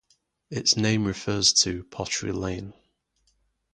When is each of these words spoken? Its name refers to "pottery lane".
Its 0.49 0.75
name 0.75 1.05
refers 1.05 1.53
to 1.53 1.83
"pottery 1.83 2.31
lane". 2.31 2.73